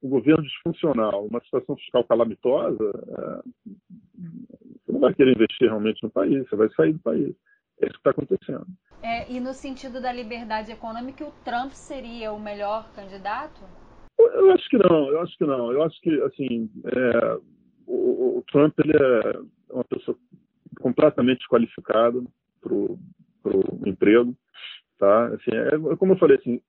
um, 0.02 0.08
governo 0.08 0.42
disfuncional, 0.42 1.26
uma 1.26 1.40
situação 1.40 1.76
fiscal 1.76 2.04
calamitosa, 2.04 2.90
é, 3.08 3.42
você 4.84 4.92
não 4.92 5.00
vai 5.00 5.14
querer 5.14 5.36
investir 5.36 5.68
realmente 5.68 6.02
no 6.02 6.10
país, 6.10 6.48
você 6.48 6.56
vai 6.56 6.68
sair 6.70 6.92
do 6.92 7.00
país. 7.00 7.34
É 7.80 7.86
isso 7.86 7.94
que 7.94 7.98
está 7.98 8.10
acontecendo. 8.10 8.66
É, 9.02 9.30
e 9.30 9.38
no 9.38 9.52
sentido 9.52 10.00
da 10.00 10.12
liberdade 10.12 10.72
econômica, 10.72 11.24
o 11.24 11.32
Trump 11.44 11.70
seria 11.72 12.32
o 12.32 12.40
melhor 12.40 12.90
candidato? 12.94 13.60
Eu 14.18 14.50
acho 14.52 14.68
que 14.68 14.76
não, 14.76 15.08
eu 15.10 15.20
acho 15.20 15.38
que 15.38 15.44
não. 15.44 15.72
Eu 15.72 15.82
acho 15.84 16.00
que, 16.00 16.10
assim, 16.22 16.68
é, 16.84 17.38
o, 17.86 18.38
o, 18.38 18.44
Trump 18.50 18.76
ele 18.80 18.92
é 18.96 19.40
uma 19.72 19.84
pessoa 19.84 20.16
completamente 20.80 21.46
qualificada 21.48 22.20
para 22.60 22.74
o 22.74 22.98
emprego, 23.86 24.36
tá? 24.98 25.26
Assim, 25.26 25.50
é, 25.52 25.96
como 25.96 26.14
eu 26.14 26.18
falei, 26.18 26.36
assim, 26.36 26.60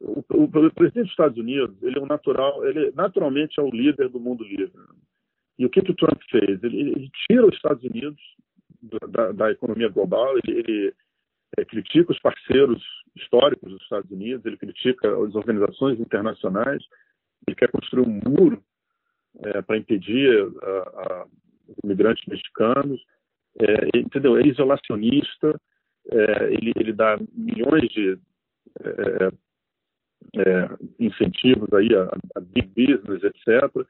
o, 0.00 0.24
o, 0.30 0.48
presidente 0.48 1.04
dos 1.04 1.10
Estados 1.10 1.38
Unidos, 1.38 1.80
ele 1.82 1.98
é 1.98 2.02
um 2.02 2.06
natural, 2.06 2.66
ele 2.66 2.90
naturalmente 2.96 3.60
é 3.60 3.62
o 3.62 3.70
líder 3.70 4.08
do 4.08 4.18
mundo 4.18 4.42
livre. 4.42 4.72
E 5.56 5.64
o 5.64 5.70
que, 5.70 5.82
que 5.82 5.92
o 5.92 5.96
Trump 5.96 6.20
fez? 6.28 6.62
Ele, 6.64 6.80
ele 6.80 7.10
tira 7.28 7.46
os 7.46 7.54
Estados 7.54 7.84
Unidos 7.84 8.20
da, 9.08 9.32
da 9.32 9.50
economia 9.50 9.88
global, 9.88 10.36
ele, 10.38 10.58
ele 10.58 10.94
é, 11.58 11.64
critica 11.64 12.12
os 12.12 12.20
parceiros 12.20 12.82
históricos 13.14 13.70
dos 13.70 13.82
Estados 13.82 14.10
Unidos, 14.10 14.44
ele 14.44 14.56
critica 14.56 15.08
as 15.08 15.34
organizações 15.34 16.00
internacionais, 16.00 16.82
ele 17.46 17.56
quer 17.56 17.70
construir 17.70 18.06
um 18.06 18.20
muro 18.28 18.62
é, 19.40 19.62
para 19.62 19.76
impedir 19.76 20.50
a, 20.62 20.68
a, 20.68 21.26
os 21.68 21.76
imigrantes 21.84 22.24
mexicanos, 22.26 23.00
é, 23.60 23.98
entendeu? 23.98 24.36
É 24.36 24.46
isolacionista, 24.46 25.60
é, 26.10 26.52
ele, 26.52 26.72
ele 26.76 26.92
dá 26.92 27.18
milhões 27.32 27.88
de 27.90 28.18
é, 28.80 29.32
é, 30.36 30.68
incentivos 30.98 31.72
aí 31.72 31.88
a, 31.94 32.04
a 32.36 32.40
big 32.40 32.68
business, 32.68 33.22
etc. 33.22 33.86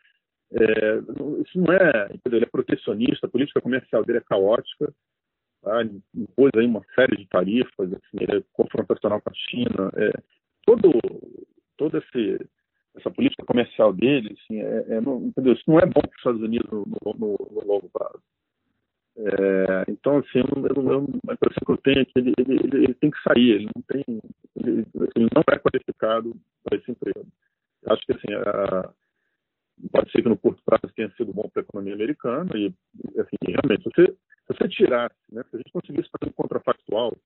É, 0.54 0.98
isso 1.42 1.58
não 1.58 1.72
é, 1.72 2.08
entendeu? 2.14 2.38
ele 2.38 2.44
é 2.44 2.48
protecionista, 2.50 3.26
a 3.26 3.30
política 3.30 3.60
comercial 3.60 4.04
dele 4.04 4.18
é 4.18 4.22
caótica, 4.22 4.92
tá? 5.62 5.82
impôs 6.14 6.50
aí 6.54 6.66
uma 6.66 6.84
série 6.94 7.16
de 7.16 7.26
tarifas, 7.26 7.92
assim, 7.92 8.18
ele 8.20 8.38
é 8.38 8.44
confrontacional 8.52 9.20
com 9.20 9.30
a 9.30 9.34
China, 9.34 9.90
é, 9.96 10.12
todo, 10.66 10.92
todo 11.78 11.96
esse, 11.96 12.46
essa 12.96 13.10
política 13.10 13.46
comercial 13.46 13.94
dele, 13.94 14.36
assim, 14.38 14.60
é, 14.60 14.96
é 14.96 15.00
não, 15.00 15.22
entendeu? 15.22 15.54
isso 15.54 15.64
não 15.66 15.78
é 15.78 15.86
bom 15.86 16.00
para 16.02 16.10
os 16.10 16.16
Estados 16.18 16.42
Unidos 16.42 16.70
no, 16.70 16.84
no, 16.84 17.36
no, 17.50 17.66
longo 17.66 17.88
prazo. 17.88 18.22
É, 19.16 19.84
então, 19.90 20.18
assim, 20.18 20.38
eu, 20.38 20.66
eu, 20.66 20.90
eu, 20.90 21.08
a 21.28 21.32
impressão 21.32 21.62
que 21.64 21.72
eu 21.72 21.76
tenho 21.78 22.00
é 22.00 22.04
que 22.04 22.18
ele, 22.18 22.32
ele, 22.38 22.54
ele, 22.54 22.84
ele 22.84 22.94
tem 22.94 23.10
que 23.10 23.22
sair, 23.22 23.50
ele 23.52 23.70
não 23.74 23.82
tem, 23.88 24.04
ele, 24.56 24.86
ele 25.16 25.28
não 25.34 25.42
é 25.50 25.58
qualificado 25.58 26.34
para 26.62 26.78
esse 26.78 26.90
emprego. 26.90 27.26
Acho 27.86 28.02
que 28.06 28.12
assim, 28.12 28.32
a, 28.34 28.92
pode 29.92 30.10
ser 30.10 30.22
que 30.22 30.28
no 30.28 30.38
curto 30.38 30.62
prazo 30.64 30.92
tenha 30.96 31.10
sido 31.12 31.32
bom 31.32 31.48
para 31.48 31.62
a 31.62 31.64
economia 31.64 31.94
americana 31.94 32.50
e, 32.56 32.74
assim, 33.20 33.36
realmente, 33.46 33.82
se 33.82 33.90
você, 33.90 34.06
se 34.12 34.48
você 34.48 34.68
tirasse, 34.68 35.16
né, 35.30 35.42
se 35.44 35.56
a 35.56 35.58
gente 35.58 35.72
conseguisse 35.72 36.08
fazer 36.08 36.30
um 36.30 36.34
contrafactual, 36.34 37.16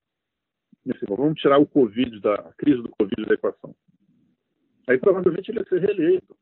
assim, 0.91 1.07
vamos 1.09 1.41
tirar 1.41 1.59
o 1.59 1.67
Covid, 1.67 2.21
da 2.21 2.35
a 2.35 2.53
crise 2.55 2.83
do 2.83 2.91
Covid 2.91 3.25
da 3.27 3.35
equação. 3.35 3.75
Aí 4.89 4.99
provavelmente 4.99 5.51
ele 5.51 5.61
ia 5.61 5.65
ser 5.67 5.81
reeleito. 5.81 6.37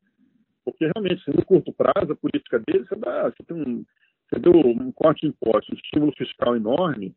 Porque 0.65 0.91
realmente, 0.95 1.23
assim, 1.23 1.37
no 1.37 1.45
curto 1.45 1.73
prazo, 1.73 2.13
a 2.13 2.17
política 2.17 2.59
dele, 2.59 2.87
você, 2.87 2.97
dá, 2.97 3.31
você 3.31 3.43
tem 3.43 3.57
um, 3.57 3.85
você 4.29 4.39
deu 4.39 4.53
um 4.53 4.91
corte 4.93 5.21
de 5.21 5.29
impostos, 5.29 5.71
um 5.71 5.77
estímulo 5.77 6.13
fiscal 6.17 6.57
enorme, 6.57 7.15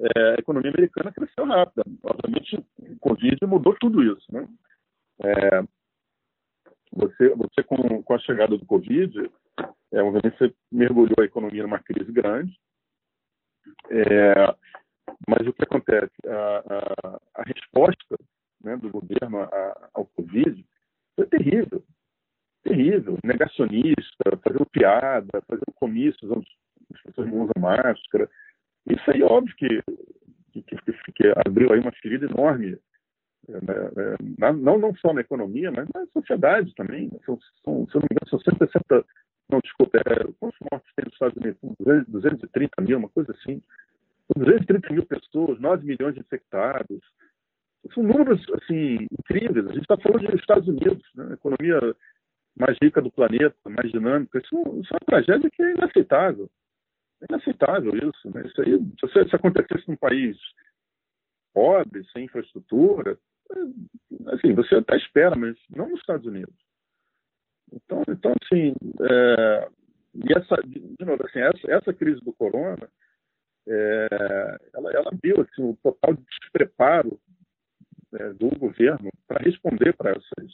é, 0.00 0.30
a 0.30 0.34
economia 0.34 0.70
americana 0.70 1.12
cresceu 1.12 1.44
rápido. 1.44 1.84
Obviamente, 2.02 2.56
o 2.78 2.98
Covid 2.98 3.36
mudou 3.46 3.76
tudo 3.78 4.02
isso. 4.02 4.26
Né? 4.32 4.48
É, 5.20 5.62
você, 6.92 7.30
você 7.30 7.62
com, 7.62 8.02
com 8.02 8.14
a 8.14 8.18
chegada 8.18 8.56
do 8.56 8.66
Covid, 8.66 9.30
é, 9.92 10.02
obviamente 10.02 10.38
você 10.38 10.54
mergulhou 10.70 11.16
a 11.20 11.24
economia 11.24 11.62
numa 11.62 11.78
crise 11.78 12.12
grande, 12.12 12.52
é, 13.90 14.54
mas 15.26 15.46
o 15.46 15.52
que 15.52 15.62
acontece? 15.62 16.12
A, 16.26 16.58
a, 16.58 17.20
a 17.36 17.42
resposta 17.42 18.16
né, 18.62 18.76
do 18.76 18.90
governo 18.90 19.40
a, 19.40 19.90
ao 19.94 20.06
Covid 20.06 20.64
foi 21.16 21.26
terrível. 21.26 21.82
Terrível. 22.62 23.18
Negacionista, 23.24 24.38
fazendo 24.42 24.66
piada, 24.66 25.42
fazendo 25.48 25.72
comícios 25.74 26.30
onde 26.30 26.46
as 26.94 27.02
pessoas 27.02 27.28
não 27.28 27.42
usam 27.42 27.54
máscara. 27.58 28.28
Isso 28.86 29.10
aí, 29.10 29.22
óbvio 29.22 29.54
que, 29.56 29.82
que, 30.52 30.62
que, 30.62 31.12
que 31.12 31.32
abriu 31.46 31.72
aí 31.72 31.80
uma 31.80 31.92
ferida 31.92 32.26
enorme 32.26 32.78
não, 34.52 34.78
não 34.78 34.94
só 34.96 35.12
na 35.12 35.20
economia, 35.20 35.70
mas 35.70 35.88
na 35.94 36.06
sociedade 36.06 36.74
também. 36.74 37.10
São, 37.24 37.38
são, 37.64 37.86
se 37.86 37.96
eu 37.96 38.00
não 38.00 38.08
me 38.08 38.14
engano, 38.14 38.28
são 38.28 38.38
160, 38.38 39.04
não, 39.50 39.60
desculpa, 39.60 39.98
é, 39.98 40.24
quantos 40.38 40.58
mortos 40.70 40.92
tem 40.94 41.04
nos 41.04 41.14
Estados 41.14 41.36
Unidos? 41.36 42.06
230 42.08 42.82
mil, 42.82 42.98
uma 42.98 43.08
coisa 43.08 43.32
assim. 43.32 43.62
230 44.36 44.92
mil 44.92 45.04
pessoas, 45.04 45.60
9 45.60 45.84
milhões 45.84 46.14
de 46.14 46.20
infectados. 46.20 47.00
São 47.92 48.02
números, 48.02 48.40
assim, 48.54 49.06
incríveis. 49.10 49.66
A 49.66 49.72
gente 49.72 49.82
está 49.82 49.96
falando 49.98 50.30
dos 50.30 50.40
Estados 50.40 50.68
Unidos, 50.68 51.02
né? 51.14 51.34
economia 51.34 51.80
mais 52.56 52.78
rica 52.80 53.02
do 53.02 53.10
planeta, 53.10 53.56
mais 53.68 53.90
dinâmica. 53.90 54.38
Isso, 54.38 54.54
isso 54.80 54.94
é 54.94 54.96
uma 54.96 55.06
tragédia 55.06 55.50
que 55.50 55.62
é 55.62 55.72
inaceitável. 55.72 56.48
É 57.22 57.26
inaceitável 57.28 57.92
isso. 57.96 58.30
Né? 58.32 58.44
Isso 58.46 58.62
aí, 58.62 58.78
se, 59.00 59.28
se 59.28 59.36
acontecesse 59.36 59.88
num 59.88 59.96
país 59.96 60.38
pobre, 61.52 62.04
sem 62.12 62.24
infraestrutura, 62.24 63.18
assim, 64.28 64.54
você 64.54 64.76
até 64.76 64.96
espera, 64.96 65.36
mas 65.36 65.56
não 65.70 65.88
nos 65.88 66.00
Estados 66.00 66.26
Unidos. 66.26 66.54
Então, 67.72 68.02
então 68.08 68.34
assim, 68.42 68.74
é, 69.00 69.68
e 70.14 70.32
essa, 70.36 70.56
de 70.66 71.04
novo, 71.04 71.24
assim, 71.26 71.40
essa, 71.40 71.72
essa 71.72 71.92
crise 71.94 72.20
do 72.20 72.32
corona, 72.32 72.88
é, 73.66 74.08
ela, 74.74 74.92
ela 74.92 75.10
viu 75.22 75.40
assim, 75.40 75.62
o 75.62 75.76
total 75.82 76.14
despreparo 76.14 77.18
é, 78.14 78.32
do 78.34 78.50
governo 78.58 79.10
para 79.26 79.42
responder 79.42 79.94
para 79.94 80.10
essas, 80.10 80.52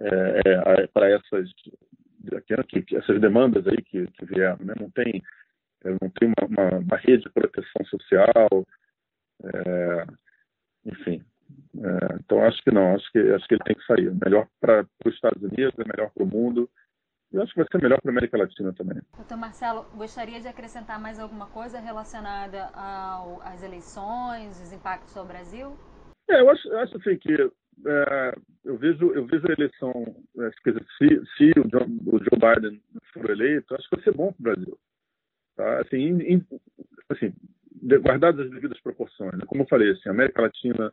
é, 0.00 0.82
é 0.82 0.86
para 0.88 1.08
essas, 1.08 1.50
essas 2.92 3.20
demandas 3.20 3.66
aí 3.66 3.82
que, 3.82 4.06
que 4.08 4.24
vieram. 4.26 4.58
Né? 4.64 4.74
Não 4.78 4.90
tem, 4.90 5.22
não 5.84 6.10
tem 6.10 6.28
uma, 6.28 6.46
uma, 6.48 6.78
uma 6.78 6.96
rede 6.96 7.24
de 7.24 7.30
proteção 7.30 7.84
social, 7.86 8.66
é, 9.42 10.06
enfim, 10.84 11.24
é, 11.78 12.16
então 12.16 12.42
acho 12.44 12.62
que 12.62 12.70
não, 12.70 12.94
acho 12.94 13.10
que 13.12 13.18
acho 13.18 13.46
que 13.46 13.54
ele 13.54 13.64
tem 13.64 13.76
que 13.76 13.86
sair. 13.86 14.12
Melhor 14.24 14.46
para 14.60 14.86
os 15.04 15.14
Estados 15.14 15.42
Unidos, 15.42 15.74
é 15.78 15.84
melhor 15.84 16.10
para 16.10 16.24
o 16.24 16.26
mundo. 16.26 16.68
E 17.32 17.38
acho 17.38 17.52
que 17.52 17.60
vai 17.60 17.66
ser 17.70 17.80
melhor 17.80 18.00
para 18.00 18.10
a 18.10 18.14
América 18.14 18.36
Latina 18.36 18.72
também. 18.72 19.00
Doutor 19.16 19.36
Marcelo, 19.36 19.86
gostaria 19.94 20.40
de 20.40 20.48
acrescentar 20.48 21.00
mais 21.00 21.20
alguma 21.20 21.46
coisa 21.46 21.78
relacionada 21.78 22.70
ao, 22.74 23.40
às 23.42 23.62
eleições, 23.62 24.60
os 24.60 24.72
impactos 24.72 25.16
ao 25.16 25.24
Brasil? 25.24 25.76
É, 26.28 26.40
eu 26.40 26.50
acho, 26.50 26.68
eu 26.68 26.78
acho 26.80 26.96
assim 26.96 27.16
que 27.16 27.32
é, 27.86 28.34
eu 28.64 28.76
vejo 28.76 29.12
eu 29.12 29.26
vejo 29.26 29.46
a 29.46 29.52
eleição, 29.52 29.92
é, 30.38 30.50
se, 30.50 31.26
se 31.36 31.60
o, 31.60 31.68
John, 31.68 31.86
o, 32.06 32.18
Joe 32.18 32.38
Biden 32.38 32.82
for 33.12 33.30
eleito, 33.30 33.74
acho 33.76 33.88
que 33.88 33.96
vai 33.96 34.04
ser 34.04 34.14
bom 34.14 34.32
para 34.32 34.40
o 34.40 34.54
Brasil. 34.54 34.78
Tá? 35.56 35.80
Assim, 35.82 36.44
assim, 37.10 37.32
guardadas 38.02 38.46
as 38.46 38.50
devidas 38.50 38.80
proporções. 38.80 39.34
Né? 39.34 39.44
Como 39.46 39.62
eu 39.62 39.68
falei, 39.68 39.92
assim, 39.92 40.08
a 40.08 40.12
América 40.12 40.42
Latina 40.42 40.92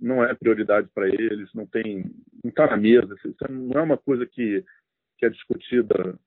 não 0.00 0.24
é 0.24 0.34
prioridade 0.34 0.88
para 0.94 1.08
eles, 1.08 1.52
não 1.54 1.66
tem, 1.66 2.04
não 2.42 2.48
está 2.48 2.66
na 2.66 2.76
mesa. 2.76 3.14
Isso 3.14 3.34
não 3.50 3.80
é 3.80 3.82
uma 3.82 3.98
coisa 3.98 4.26
que, 4.26 4.64
que 5.18 5.26
é 5.26 5.30
discutida. 5.30 6.18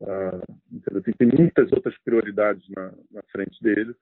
Uh, 0.00 1.12
tem, 1.18 1.28
muitas 1.28 1.70
outras 1.72 1.96
prioridades 2.02 2.66
na, 2.70 2.92
na 3.10 3.22
frente 3.30 3.62
dele. 3.62 3.94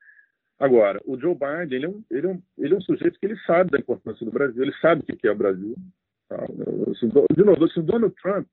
Agora, 0.58 1.00
o 1.04 1.18
Joe 1.18 1.34
Biden, 1.34 1.76
ele 1.76 1.86
é, 1.86 1.88
um, 1.88 2.04
ele, 2.10 2.26
é 2.26 2.30
um, 2.30 2.42
ele 2.58 2.74
é 2.74 2.76
um 2.76 2.80
sujeito 2.80 3.18
que 3.18 3.26
ele 3.26 3.38
sabe 3.40 3.70
da 3.70 3.78
importância 3.78 4.24
do 4.24 4.30
Brasil, 4.32 4.62
ele 4.62 4.74
sabe 4.80 5.02
o 5.02 5.16
que 5.16 5.26
é 5.26 5.30
o 5.30 5.36
Brasil. 5.36 5.74
Tá? 6.28 6.44
De 7.34 7.44
novo, 7.44 7.64
assim, 7.64 7.80
o 7.80 7.82
Donald 7.82 8.14
Trump, 8.20 8.46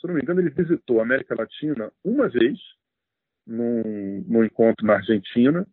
se 0.00 0.06
não 0.06 0.14
me 0.14 0.22
engano, 0.22 0.40
ele 0.40 0.50
visitou 0.50 1.00
a 1.00 1.02
América 1.02 1.34
Latina 1.34 1.92
uma 2.02 2.28
vez, 2.28 2.58
num, 3.46 4.22
num 4.26 4.44
encontro 4.44 4.86
na 4.86 4.94
Argentina, 4.94 5.66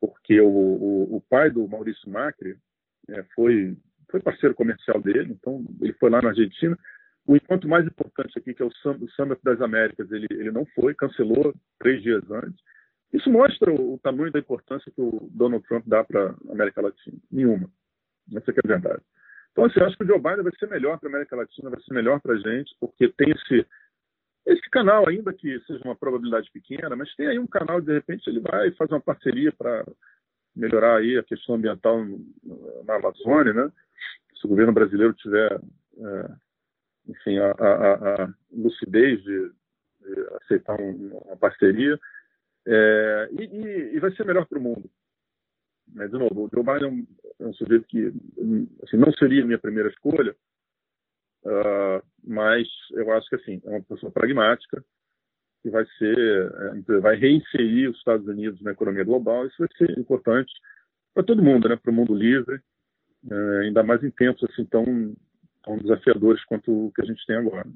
porque 0.00 0.40
o, 0.40 0.48
o, 0.48 1.16
o 1.16 1.20
pai 1.22 1.50
do 1.50 1.66
Maurício 1.66 2.10
Macri 2.10 2.58
é, 3.08 3.22
foi, 3.34 3.76
foi 4.10 4.20
parceiro 4.20 4.54
comercial 4.54 5.00
dele, 5.00 5.32
então 5.32 5.64
ele 5.80 5.92
foi 5.94 6.10
lá 6.10 6.20
na 6.20 6.30
Argentina. 6.30 6.78
O 7.26 7.36
encontro 7.36 7.68
mais 7.68 7.86
importante 7.86 8.38
aqui, 8.38 8.54
que 8.54 8.62
é 8.62 8.64
o 8.64 8.72
Summit 8.72 9.42
das 9.42 9.60
Américas, 9.60 10.10
ele, 10.10 10.26
ele 10.30 10.50
não 10.50 10.64
foi, 10.74 10.94
cancelou 10.94 11.54
três 11.78 12.02
dias 12.02 12.22
antes. 12.30 12.58
Isso 13.12 13.30
mostra 13.30 13.70
o, 13.70 13.94
o 13.94 13.98
tamanho 13.98 14.32
da 14.32 14.38
importância 14.38 14.90
que 14.92 15.00
o 15.00 15.28
Donald 15.32 15.66
Trump 15.66 15.84
dá 15.86 16.04
para 16.04 16.30
a 16.30 16.52
América 16.52 16.80
Latina. 16.80 17.18
Nenhuma. 17.30 17.70
Essa 18.34 18.50
é 18.50 18.54
a 18.64 18.68
verdade. 18.68 19.02
Então, 19.52 19.64
assim, 19.64 19.80
acho 19.80 19.96
que 19.96 20.04
o 20.04 20.06
Joe 20.06 20.18
Biden 20.18 20.42
vai 20.42 20.52
ser 20.58 20.68
melhor 20.68 20.98
para 20.98 21.08
a 21.08 21.12
América 21.12 21.36
Latina, 21.36 21.70
vai 21.70 21.80
ser 21.80 21.94
melhor 21.94 22.20
para 22.20 22.34
a 22.34 22.38
gente, 22.38 22.74
porque 22.78 23.08
tem 23.08 23.30
esse, 23.30 23.66
esse 24.46 24.70
canal, 24.70 25.08
ainda 25.08 25.32
que 25.32 25.58
seja 25.66 25.82
uma 25.84 25.96
probabilidade 25.96 26.50
pequena, 26.52 26.94
mas 26.94 27.14
tem 27.16 27.26
aí 27.26 27.38
um 27.38 27.46
canal, 27.46 27.80
de 27.80 27.92
repente, 27.92 28.28
ele 28.28 28.40
vai 28.40 28.70
fazer 28.72 28.94
uma 28.94 29.00
parceria 29.00 29.52
para 29.52 29.84
melhorar 30.58 30.98
aí 30.98 31.16
a 31.16 31.22
questão 31.22 31.54
ambiental 31.54 32.04
na 32.84 32.96
Amazônia, 32.96 33.52
né? 33.52 33.72
Se 34.38 34.46
o 34.46 34.48
governo 34.48 34.72
brasileiro 34.72 35.14
tiver, 35.14 35.60
é, 35.98 36.30
enfim, 37.08 37.38
a, 37.38 37.50
a, 37.52 38.24
a 38.24 38.34
lucidez 38.52 39.22
de, 39.22 39.50
de 40.00 40.20
aceitar 40.42 40.80
um, 40.80 41.18
uma 41.24 41.36
parceria, 41.36 41.98
é, 42.66 43.28
e, 43.32 43.44
e, 43.44 43.96
e, 43.96 44.00
vai 44.00 44.10
ser 44.14 44.26
melhor 44.26 44.46
para 44.46 44.58
o 44.58 44.62
mundo. 44.62 44.90
Mas, 45.94 46.10
de 46.10 46.18
novo, 46.18 46.44
o 46.44 46.50
Joe 46.52 46.62
Biden 46.62 47.06
é 47.40 47.46
um, 47.46 47.52
sujeito 47.54 47.86
que 47.86 48.12
assim, 48.82 48.96
não 48.96 49.10
seria 49.12 49.42
a 49.42 49.46
minha 49.46 49.58
primeira 49.58 49.88
escolha, 49.88 50.36
uh, 51.44 52.04
mas 52.22 52.68
eu 52.90 53.10
acho 53.12 53.28
que 53.30 53.36
assim, 53.36 53.62
é 53.64 53.70
uma 53.70 53.82
pessoa 53.82 54.12
pragmática, 54.12 54.84
que 55.62 55.70
vai 55.70 55.84
ser, 55.98 56.52
é, 56.88 57.00
vai 57.00 57.16
reinserir 57.16 57.90
os 57.90 57.96
Estados 57.98 58.26
Unidos 58.26 58.60
na 58.62 58.72
economia 58.72 59.04
global. 59.04 59.46
Isso 59.46 59.56
vai 59.58 59.68
ser 59.76 59.98
importante 59.98 60.52
para 61.14 61.24
todo 61.24 61.42
mundo, 61.42 61.68
né? 61.68 61.76
para 61.76 61.90
o 61.90 61.94
mundo 61.94 62.14
livre, 62.14 62.60
é, 63.30 63.58
ainda 63.64 63.82
mais 63.82 64.02
em 64.02 64.10
tempos 64.10 64.48
assim 64.50 64.64
tão, 64.64 64.84
tão 65.64 65.78
desafiadores 65.78 66.44
quanto 66.44 66.86
o 66.86 66.92
que 66.92 67.02
a 67.02 67.04
gente 67.04 67.24
tem 67.26 67.36
agora. 67.36 67.66